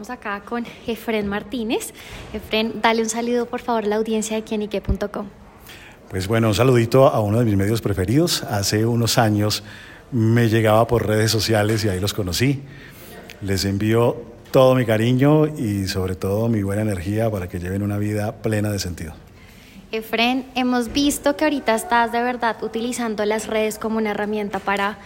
Estamos 0.00 0.18
acá 0.18 0.40
con 0.40 0.64
Efren 0.86 1.26
Martínez. 1.26 1.92
Efren, 2.32 2.80
dale 2.80 3.02
un 3.02 3.10
saludo 3.10 3.44
por 3.44 3.60
favor 3.60 3.84
a 3.84 3.86
la 3.86 3.96
audiencia 3.96 4.34
de 4.34 4.42
quienique.com. 4.42 5.26
Pues 6.08 6.26
bueno, 6.26 6.48
un 6.48 6.54
saludito 6.54 7.06
a 7.06 7.20
uno 7.20 7.38
de 7.38 7.44
mis 7.44 7.54
medios 7.54 7.82
preferidos. 7.82 8.42
Hace 8.44 8.86
unos 8.86 9.18
años 9.18 9.62
me 10.10 10.48
llegaba 10.48 10.86
por 10.86 11.06
redes 11.06 11.30
sociales 11.30 11.84
y 11.84 11.90
ahí 11.90 12.00
los 12.00 12.14
conocí. 12.14 12.62
Les 13.42 13.66
envío 13.66 14.16
todo 14.50 14.74
mi 14.74 14.86
cariño 14.86 15.46
y 15.46 15.86
sobre 15.86 16.14
todo 16.14 16.48
mi 16.48 16.62
buena 16.62 16.80
energía 16.80 17.30
para 17.30 17.46
que 17.46 17.58
lleven 17.58 17.82
una 17.82 17.98
vida 17.98 18.36
plena 18.36 18.70
de 18.70 18.78
sentido. 18.78 19.12
Efren, 19.92 20.46
hemos 20.54 20.94
visto 20.94 21.36
que 21.36 21.44
ahorita 21.44 21.74
estás 21.74 22.10
de 22.10 22.22
verdad 22.22 22.56
utilizando 22.62 23.22
las 23.26 23.48
redes 23.48 23.78
como 23.78 23.98
una 23.98 24.12
herramienta 24.12 24.60
para 24.60 24.96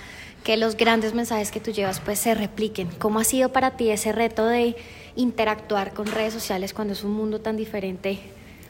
que 0.45 0.59
los 0.59 0.77
grandes 0.77 1.15
mensajes 1.15 1.51
que 1.51 1.59
tú 1.59 1.73
llevas 1.73 2.01
pues 2.01 2.19
se 2.19 2.35
repliquen. 2.35 2.89
¿Cómo 2.99 3.19
ha 3.19 3.25
sido 3.25 3.49
para 3.49 3.73
ti 3.73 3.91
ese 3.91 4.13
reto 4.13 4.47
de 4.47 4.77
interactuar 5.17 5.95
con 5.95 6.07
redes 6.07 6.35
sociales 6.35 6.75
cuando 6.75 6.93
es 6.93 7.03
un 7.03 7.13
mundo 7.13 7.41
tan 7.41 7.57
diferente? 7.57 8.21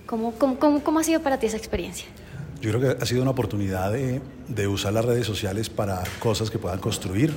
¿Cómo, 0.06 0.34
cómo, 0.38 0.58
cómo, 0.58 0.98
ha 1.00 1.04
sido 1.04 1.20
para 1.20 1.38
ti 1.38 1.46
esa 1.46 1.56
experiencia? 1.56 2.06
Yo 2.60 2.70
creo 2.70 2.80
que 2.80 3.02
ha 3.02 3.06
sido 3.06 3.22
una 3.22 3.32
oportunidad 3.32 3.92
de, 3.92 4.22
de 4.46 4.68
usar 4.68 4.92
las 4.92 5.04
redes 5.04 5.26
sociales 5.26 5.68
para 5.68 6.04
cosas 6.20 6.48
que 6.48 6.58
puedan 6.58 6.78
construir 6.78 7.34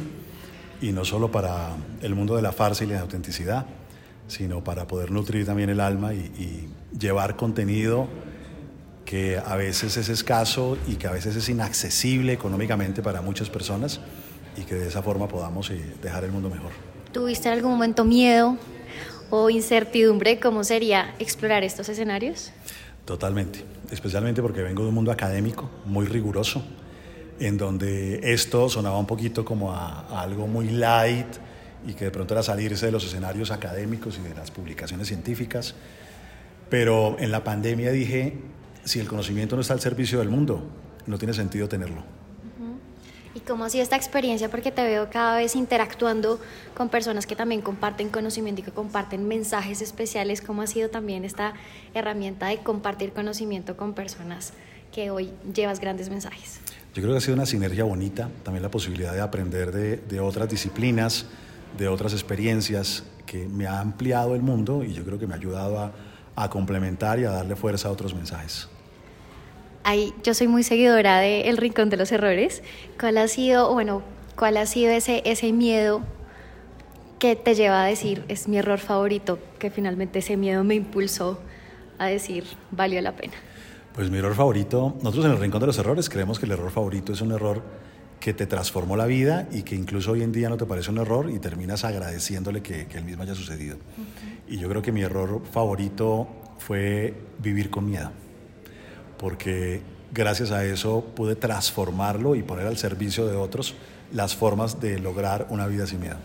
y 0.81 0.91
no 0.91 1.03
solo 1.03 1.31
para 1.31 1.75
el 2.03 2.13
mundo 2.13 2.35
de 2.35 2.43
la 2.43 2.51
farsa 2.51 2.83
y 2.83 2.87
la 2.87 3.01
autenticidad, 3.01 3.65
sino 4.27 4.63
para 4.63 4.85
poder 4.85 5.09
nutrir 5.09 5.47
también 5.47 5.71
el 5.71 5.81
alma 5.81 6.13
y, 6.13 6.17
y 6.17 6.69
llevar 6.97 7.35
contenido 7.35 8.07
que 9.03 9.39
a 9.43 9.55
veces 9.55 9.97
es 9.97 10.09
escaso 10.09 10.77
y 10.85 10.95
que 10.95 11.07
a 11.07 11.11
veces 11.11 11.35
es 11.35 11.49
inaccesible 11.49 12.33
económicamente 12.33 13.01
para 13.01 13.21
muchas 13.21 13.49
personas 13.49 14.01
y 14.57 14.63
que 14.63 14.75
de 14.75 14.87
esa 14.87 15.01
forma 15.01 15.27
podamos 15.27 15.69
eh, 15.69 15.79
dejar 16.01 16.23
el 16.23 16.31
mundo 16.31 16.49
mejor. 16.49 16.71
¿Tuviste 17.11 17.47
en 17.47 17.53
algún 17.53 17.71
momento 17.71 18.03
miedo 18.03 18.57
o 19.29 19.49
incertidumbre 19.49 20.39
cómo 20.39 20.63
sería 20.63 21.15
explorar 21.19 21.63
estos 21.63 21.89
escenarios? 21.89 22.51
Totalmente, 23.05 23.63
especialmente 23.91 24.41
porque 24.41 24.61
vengo 24.61 24.83
de 24.83 24.89
un 24.89 24.95
mundo 24.95 25.11
académico 25.11 25.69
muy 25.85 26.05
riguroso, 26.05 26.63
en 27.39 27.57
donde 27.57 28.33
esto 28.33 28.67
sonaba 28.67 28.97
un 28.97 29.05
poquito 29.05 29.45
como 29.45 29.71
a, 29.71 30.07
a 30.07 30.21
algo 30.21 30.47
muy 30.47 30.69
light 30.69 31.27
y 31.87 31.93
que 31.93 32.05
de 32.05 32.11
pronto 32.11 32.33
era 32.33 32.43
salirse 32.43 32.87
de 32.87 32.91
los 32.91 33.05
escenarios 33.05 33.51
académicos 33.51 34.17
y 34.17 34.27
de 34.27 34.33
las 34.33 34.51
publicaciones 34.51 35.07
científicas. 35.07 35.75
Pero 36.69 37.15
en 37.19 37.31
la 37.31 37.43
pandemia 37.43 37.91
dije, 37.91 38.37
si 38.83 38.99
el 38.99 39.07
conocimiento 39.07 39.55
no 39.55 39.61
está 39.61 39.73
al 39.73 39.79
servicio 39.79 40.19
del 40.19 40.29
mundo, 40.29 40.67
no 41.05 41.17
tiene 41.17 41.33
sentido 41.33 41.69
tenerlo. 41.69 42.03
¿Y 43.47 43.49
cómo 43.49 43.63
ha 43.63 43.69
sido 43.69 43.81
esta 43.81 43.95
experiencia? 43.95 44.49
Porque 44.49 44.73
te 44.73 44.83
veo 44.83 45.09
cada 45.09 45.37
vez 45.37 45.55
interactuando 45.55 46.37
con 46.75 46.89
personas 46.89 47.25
que 47.25 47.33
también 47.33 47.61
comparten 47.61 48.09
conocimiento 48.09 48.59
y 48.59 48.65
que 48.65 48.71
comparten 48.71 49.25
mensajes 49.25 49.81
especiales. 49.81 50.41
¿Cómo 50.41 50.63
ha 50.63 50.67
sido 50.67 50.89
también 50.89 51.23
esta 51.23 51.53
herramienta 51.93 52.47
de 52.47 52.57
compartir 52.57 53.13
conocimiento 53.13 53.77
con 53.77 53.93
personas 53.93 54.51
que 54.91 55.11
hoy 55.11 55.31
llevas 55.55 55.79
grandes 55.79 56.09
mensajes? 56.09 56.59
Yo 56.93 57.01
creo 57.01 57.11
que 57.13 57.19
ha 57.19 57.21
sido 57.21 57.35
una 57.35 57.45
sinergia 57.45 57.85
bonita, 57.85 58.29
también 58.43 58.63
la 58.63 58.69
posibilidad 58.69 59.13
de 59.13 59.21
aprender 59.21 59.71
de, 59.71 60.19
otras 60.19 60.49
disciplinas, 60.49 61.27
de 61.77 61.87
otras 61.87 62.11
experiencias, 62.11 63.05
que 63.25 63.47
me 63.47 63.65
ha 63.65 63.79
ampliado 63.79 64.35
el 64.35 64.41
mundo 64.41 64.83
y 64.83 64.91
yo 64.91 65.05
creo 65.05 65.19
que 65.19 65.25
me 65.25 65.35
ha 65.35 65.37
ayudado 65.37 65.93
a 66.35 66.49
complementar 66.49 67.17
y 67.17 67.23
a 67.23 67.31
darle 67.31 67.55
fuerza 67.55 67.87
a 67.87 67.91
otros 67.91 68.13
mensajes 68.13 68.67
yo 70.23 70.33
soy 70.33 70.47
muy 70.47 70.63
seguidora 70.63 71.19
de 71.19 71.41
El 71.49 71.57
Rincón 71.57 71.89
de 71.89 71.97
los 71.97 72.11
Errores. 72.11 72.61
¿Cuál 72.99 73.17
ha 73.17 73.27
sido, 73.27 73.73
bueno, 73.73 74.01
cuál 74.35 74.57
ha 74.57 74.65
sido 74.65 74.91
ese, 74.91 75.21
ese 75.25 75.53
miedo 75.53 76.01
que 77.19 77.35
te 77.35 77.55
lleva 77.55 77.83
a 77.83 77.85
decir, 77.85 78.23
es 78.27 78.47
mi 78.47 78.57
error 78.57 78.79
favorito, 78.79 79.39
que 79.59 79.71
finalmente 79.71 80.19
ese 80.19 80.35
miedo 80.35 80.63
me 80.63 80.75
impulsó 80.75 81.39
a 81.97 82.07
decir, 82.07 82.43
valió 82.71 83.01
la 83.01 83.15
pena? 83.15 83.33
Pues 83.93 84.11
mi 84.11 84.17
error 84.17 84.35
favorito, 84.35 84.95
nosotros 85.01 85.25
en 85.25 85.31
el 85.31 85.39
Rincón 85.39 85.61
de 85.61 85.67
los 85.67 85.79
Errores 85.79 86.09
creemos 86.09 86.37
que 86.37 86.45
el 86.45 86.51
error 86.51 86.69
favorito 86.69 87.13
es 87.13 87.21
un 87.21 87.31
error 87.31 87.63
que 88.19 88.33
te 88.33 88.45
transformó 88.45 88.97
la 88.97 89.05
vida 89.05 89.47
y 89.51 89.63
que 89.63 89.75
incluso 89.75 90.11
hoy 90.11 90.21
en 90.21 90.31
día 90.31 90.49
no 90.49 90.57
te 90.57 90.65
parece 90.65 90.91
un 90.91 90.97
error 90.97 91.29
y 91.31 91.39
terminas 91.39 91.85
agradeciéndole 91.85 92.61
que, 92.61 92.87
que 92.87 92.97
el 92.97 93.05
mismo 93.05 93.23
haya 93.23 93.35
sucedido. 93.35 93.77
Y 94.47 94.57
yo 94.57 94.67
creo 94.67 94.81
que 94.81 94.91
mi 94.91 95.01
error 95.01 95.41
favorito 95.49 96.27
fue 96.59 97.13
vivir 97.39 97.69
con 97.69 97.89
miedo 97.89 98.11
porque 99.17 99.81
gracias 100.13 100.51
a 100.51 100.65
eso 100.65 101.05
pude 101.15 101.35
transformarlo 101.35 102.35
y 102.35 102.43
poner 102.43 102.67
al 102.67 102.77
servicio 102.77 103.27
de 103.27 103.35
otros 103.35 103.75
las 104.11 104.35
formas 104.35 104.79
de 104.79 104.99
lograr 104.99 105.47
una 105.49 105.67
vida 105.67 105.85
sin 105.85 105.99
miedo. 105.99 106.17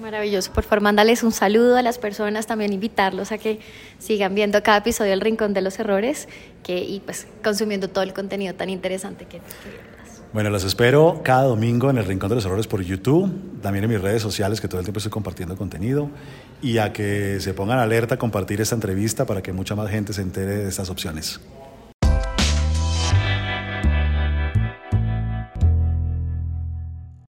Maravilloso. 0.00 0.52
Por 0.52 0.64
favor, 0.64 0.82
mándales 0.82 1.22
un 1.22 1.32
saludo 1.32 1.76
a 1.76 1.82
las 1.82 1.98
personas, 1.98 2.46
también 2.46 2.72
invitarlos 2.72 3.32
a 3.32 3.38
que 3.38 3.60
sigan 3.98 4.34
viendo 4.34 4.62
cada 4.62 4.78
episodio 4.78 5.10
del 5.10 5.22
Rincón 5.22 5.54
de 5.54 5.62
los 5.62 5.78
Errores 5.78 6.28
que, 6.62 6.78
y 6.78 7.00
pues 7.00 7.26
consumiendo 7.42 7.88
todo 7.88 8.04
el 8.04 8.12
contenido 8.12 8.54
tan 8.54 8.68
interesante 8.68 9.24
que, 9.24 9.38
que 9.38 9.86
bueno, 10.36 10.50
los 10.50 10.64
espero 10.64 11.22
cada 11.24 11.44
domingo 11.44 11.88
en 11.88 11.96
el 11.96 12.04
Rincón 12.04 12.28
de 12.28 12.34
los 12.34 12.44
Errores 12.44 12.66
por 12.66 12.82
YouTube, 12.82 13.32
también 13.62 13.84
en 13.84 13.90
mis 13.90 14.00
redes 14.02 14.20
sociales 14.20 14.60
que 14.60 14.68
todo 14.68 14.80
el 14.80 14.84
tiempo 14.84 14.98
estoy 14.98 15.10
compartiendo 15.10 15.56
contenido 15.56 16.10
y 16.60 16.76
a 16.76 16.92
que 16.92 17.40
se 17.40 17.54
pongan 17.54 17.78
alerta 17.78 18.16
a 18.16 18.18
compartir 18.18 18.60
esta 18.60 18.74
entrevista 18.74 19.24
para 19.24 19.40
que 19.40 19.54
mucha 19.54 19.74
más 19.74 19.88
gente 19.88 20.12
se 20.12 20.20
entere 20.20 20.58
de 20.58 20.68
estas 20.68 20.90
opciones. 20.90 21.40